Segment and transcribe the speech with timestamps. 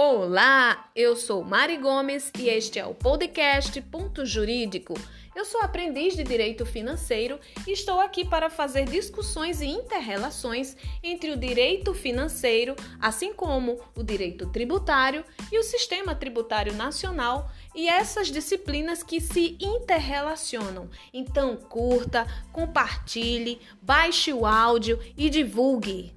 [0.00, 4.94] Olá, eu sou Mari Gomes e este é o podcast Ponto Jurídico.
[5.34, 11.32] Eu sou aprendiz de Direito Financeiro e estou aqui para fazer discussões e interrelações entre
[11.32, 18.28] o direito financeiro, assim como o direito tributário e o sistema tributário nacional e essas
[18.30, 20.88] disciplinas que se interrelacionam.
[21.12, 26.16] Então, curta, compartilhe, baixe o áudio e divulgue.